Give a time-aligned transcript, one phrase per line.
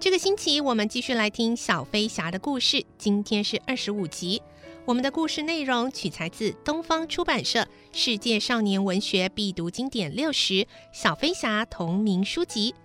[0.00, 4.40] 这个星期我们继续来听小飞侠的故事，今天是二十五集。
[4.84, 10.54] 我们的故事内容取材自东方出版社《世界少年文学必读经典六十》
[10.92, 12.76] 小飞侠同名书籍。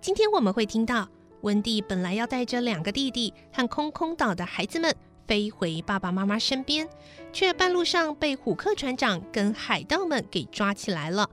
[0.00, 1.08] 今天我们会听到
[1.40, 4.94] 温蒂本来要带着两个弟弟和空空岛的孩子们
[5.26, 6.88] 飞回爸爸妈妈身边，
[7.32, 11.28] 却半路上被虎克船长跟海盗们给抓起来了。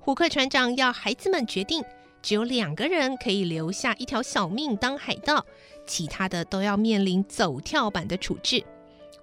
[0.00, 1.84] 虎克船长要孩子们决定，
[2.22, 5.44] 只有两个人可以留下一条小命当海盗，
[5.84, 8.64] 其他的都要面临走跳板的处置。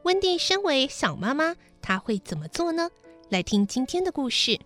[0.04, 2.90] 温蒂身为小妈妈，她会怎么做呢？
[3.30, 4.60] 来听今天的故事。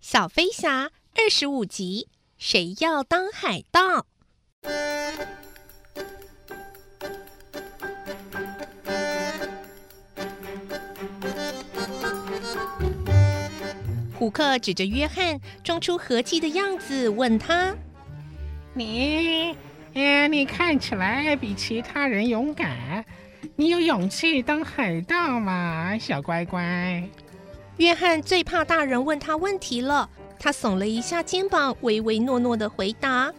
[0.00, 0.90] 小飞侠。
[1.14, 2.08] 二十五集，
[2.44, 4.04] 谁要当海盗？
[14.18, 17.76] 胡克指着约翰，装出和气的样子，问他
[18.74, 19.56] ：“你，
[19.94, 23.04] 哎，你看起来比其他人勇敢，
[23.54, 27.08] 你有勇气当海盗吗，小乖乖？”
[27.78, 30.10] 约翰最怕大人问他问题了。
[30.42, 33.32] 他耸了一下肩膀，唯唯诺诺的回答：“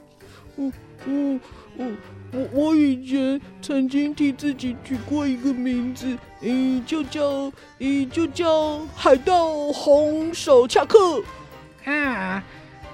[0.55, 0.71] 我、
[1.05, 1.39] 我、
[1.75, 1.91] 我、
[2.31, 11.21] 我，我以前曾经替自己取过一个名字，嗯，就叫，嗯，就叫海盗红手恰克。
[11.83, 12.41] 啊，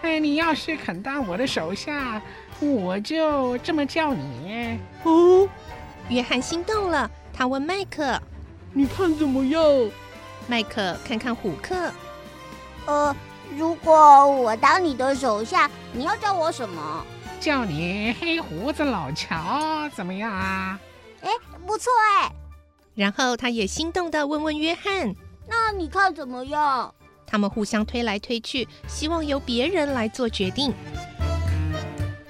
[0.02, 2.20] 哎，你要是肯当我的手下，
[2.60, 4.80] 我就这么叫你。
[5.04, 5.48] 哦，
[6.10, 8.20] 约翰心动了，他问麦克：
[8.74, 9.62] 你看怎么样？
[10.48, 11.92] 麦克看看虎克，
[12.88, 13.16] 呃。
[13.58, 17.06] 如果我当你的手下，你要叫我什么？
[17.40, 20.80] 叫你黑胡子老乔，怎么样啊？
[21.22, 21.30] 哎，
[21.66, 22.32] 不错哎。
[22.96, 25.16] 然后他也心动的问问约翰
[25.48, 26.94] ：“那你看怎么样？”
[27.26, 30.74] 他们互相推来推去，希望由别人来做决定。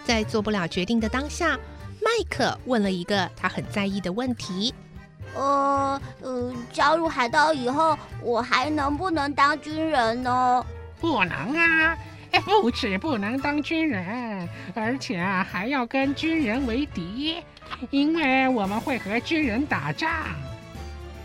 [0.04, 1.58] 在做不了决定的当下，
[2.02, 4.74] 麦克问了一个他很在意的问题
[5.36, 10.64] ：“呃，呃，加入海盗以后，我还能不能当军人呢？”
[11.00, 11.98] 不能啊！
[12.46, 17.38] 不止不能当军人，而且啊还要跟军人为敌，
[17.90, 20.12] 因为我们会和军人打仗。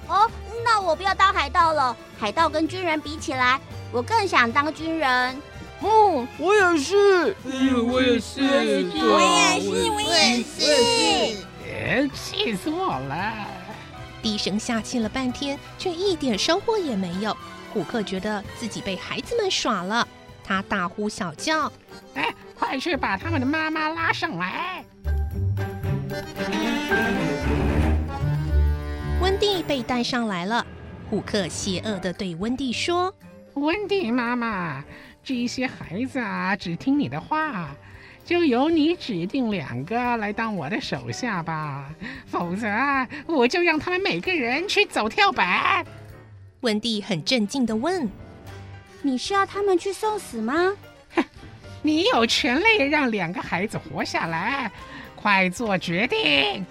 [0.08, 0.30] 哦，
[0.64, 1.96] 那我不要当海盗了。
[2.18, 3.60] 海盗跟军人比起来，
[3.92, 5.36] 我更想当军人。
[5.80, 7.36] 哦，我也是。
[7.44, 8.41] 嗯，我也是。
[8.41, 11.36] 我也是，我也是。
[11.66, 13.32] 哎，气死我了！
[14.22, 17.36] 低声下气了半天，却一点收获也没有。
[17.74, 20.06] 虎克觉得自己被孩子们耍了，
[20.44, 21.70] 他大呼小叫
[22.14, 24.84] ：“哎，快去把他们的妈妈拉上来！”
[29.20, 30.64] 温蒂被带上来了。
[31.10, 33.12] 虎克邪恶地对温蒂说
[33.54, 34.84] ：“温蒂妈妈，
[35.24, 37.74] 这些孩子啊，只听你的话，
[38.24, 41.92] 就由你指定两个来当我的手下吧，
[42.26, 42.68] 否则
[43.26, 45.84] 我就让他们每个人去走跳板。”
[46.65, 48.11] 温蒂很镇静地问
[49.03, 50.75] ：“你是要他们去送死吗
[51.15, 51.22] ？”“哼，
[51.83, 54.72] 你有权利让两个孩子活下来，
[55.15, 56.65] 快做决定。”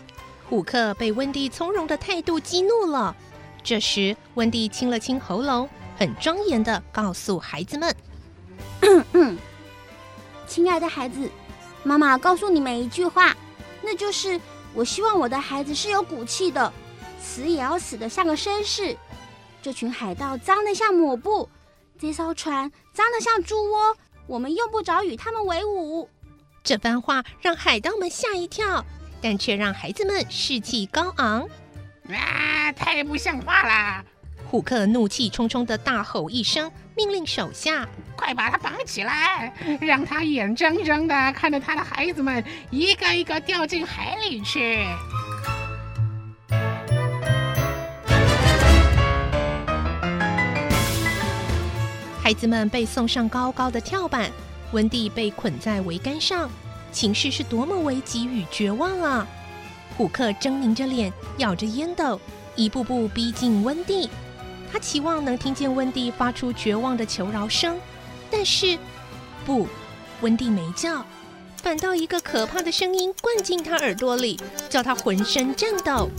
[0.49, 3.15] 虎克被温蒂从容的态度激怒了。
[3.63, 7.95] 这时，温蒂清了清喉咙，很庄严地告诉孩子们：
[10.47, 11.29] “亲爱的孩子，
[11.83, 13.37] 妈妈告诉你们一句话，
[13.83, 14.41] 那就是
[14.73, 16.73] 我希望我的孩子是有骨气的，
[17.21, 18.97] 死也要死得像个绅士。”
[19.63, 21.49] 这群海盗脏得像抹布，
[21.97, 23.95] 这艘船脏得像猪窝，
[24.27, 26.09] 我们用不着与他们为伍。
[26.61, 28.85] 这番话让海盗们吓一跳，
[29.21, 31.47] 但却让孩子们士气高昂。
[32.09, 34.03] 啊，太不像话了！
[34.51, 37.87] 虎克怒气冲冲地大吼一声，命令手下
[38.17, 44.85] ：“快把他绑起来，让他眼睁睁地看着他的孩子们一个一个掉进海里去。”
[52.23, 54.31] 孩子们被送上高高的跳板，
[54.71, 56.49] 温蒂被捆在桅杆上，
[56.89, 59.27] 情势是多么危急与绝望啊！
[59.97, 62.17] 虎克狰狞着脸，咬着烟斗，
[62.55, 64.09] 一步步逼近温蒂。
[64.71, 67.77] 他期望能听见温蒂发出绝望的求饶声，
[68.31, 68.79] 但是
[69.45, 69.67] 不，
[70.21, 71.05] 温蒂没叫，
[71.57, 74.39] 反倒一个可怕的声音灌进他耳朵里，
[74.69, 76.09] 叫他浑身颤抖。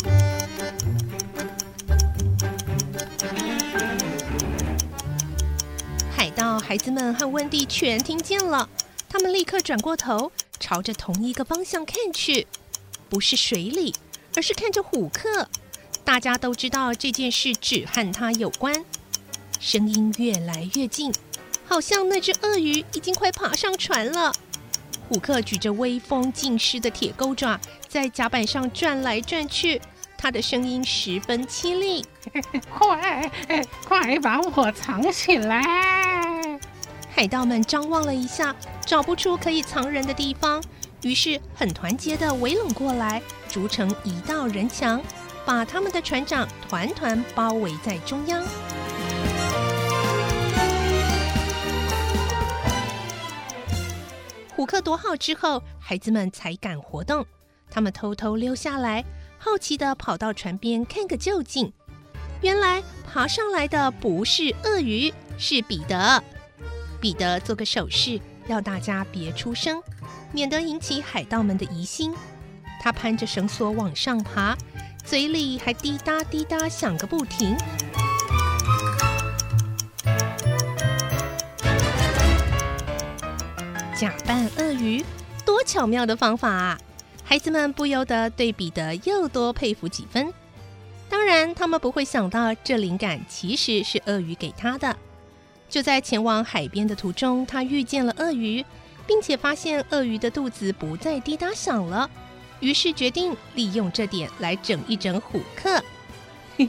[6.75, 8.69] 孩子们和温蒂全听见了，
[9.09, 12.49] 他们立刻转过头，朝着同一个方向看去，
[13.09, 13.95] 不是水里，
[14.35, 15.49] 而是看着虎克。
[16.03, 18.85] 大家都知道这件事只和他有关，
[19.61, 21.15] 声音越来越近，
[21.65, 24.33] 好像那只鳄鱼已经快爬上船了。
[25.09, 29.81] 虎克举着威风尽失的铁钩爪，在甲板上转来转去，
[30.19, 32.05] 他的声音十分凄厉
[32.77, 33.31] ：“快，
[33.87, 35.63] 快把我藏起来！”
[37.15, 40.61] 海盗们张望了一下，找不出可以藏人的地方，
[41.03, 45.01] 于是很团结的围拢过来，筑成一道人墙。
[45.47, 48.43] 把他们的船长团团包围在中央。
[54.57, 57.27] 虎克躲好之后，孩子们才敢活动。
[57.71, 59.05] 他们偷偷溜下来，
[59.39, 61.71] 好奇的跑到船边看个究竟。
[62.41, 66.25] 原来爬上来的不是鳄鱼，是彼得。
[67.05, 69.79] 彼得做个手势，要大家别出声，
[70.33, 72.15] 免得引起海盗们的疑心。
[72.81, 74.57] 他攀着绳索往上爬。
[75.05, 77.55] 嘴里还滴答滴答响个不停。
[83.95, 85.05] 假扮鳄鱼，
[85.45, 86.79] 多巧妙的方法啊！
[87.23, 90.33] 孩子们不由得对彼得又多佩服几分。
[91.11, 94.97] 当然，他们不会想到这灵感其实是鳄鱼给他的。
[95.69, 98.65] 就在前往海边的途中，他遇见了鳄鱼，
[99.07, 102.09] 并且发现鳄鱼的肚子不再滴答响了。
[102.61, 105.83] 于是决定利用这点来整一整虎克。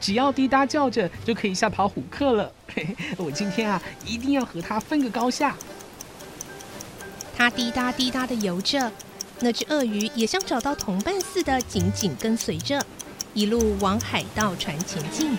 [0.00, 2.52] 只要滴答叫着就可以吓跑虎克了。
[3.16, 5.56] 我今天啊，一定要和他分个高下。
[7.36, 8.90] 他滴答滴答地游着，
[9.38, 12.84] 那只鳄鱼也像找到同伴似的紧紧跟随着，
[13.32, 15.38] 一路往海盗船前进。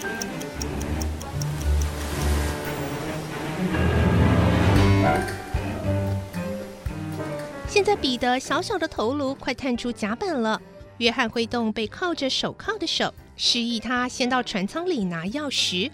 [7.73, 10.61] 现在彼得小小的头颅快探出甲板了，
[10.99, 15.89] 约翰挥动被铐着手铐的手，示意他先到船舱里拿钥匙。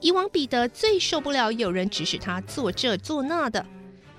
[0.00, 3.64] 以往彼得最受不了有人指使他做这做那的，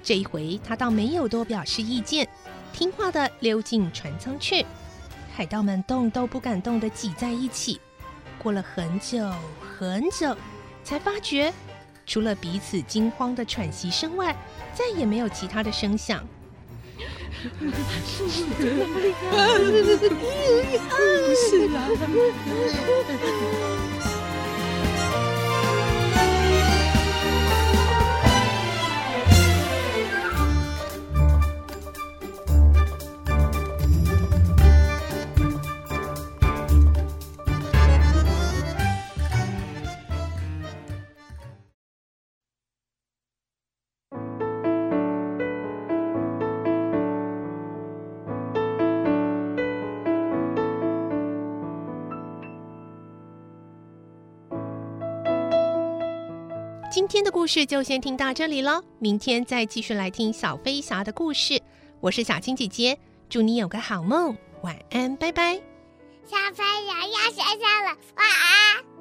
[0.02, 2.26] 这一回他倒没有多表示意见，
[2.72, 4.66] 听话的溜进船舱去。
[5.36, 7.82] 海盗们动都不敢动的挤在一起，
[8.42, 9.30] 过了很久
[9.78, 10.34] 很久，
[10.86, 11.54] 才发觉
[12.06, 14.34] 除了彼此惊慌的喘息声外，
[14.74, 16.26] 再也没有其他的声响。
[18.06, 19.32] 是是这么厉害？
[20.90, 21.42] 不是
[21.76, 21.78] 啊。
[56.94, 61.60] 今天的故事就先听到这里喽，明天再继续来听小飞侠的故事。
[62.00, 62.96] 我是小青姐姐，
[63.28, 65.56] 祝你有个好梦，晚安，拜拜。
[66.24, 68.93] 小飞侠要睡觉了，晚安。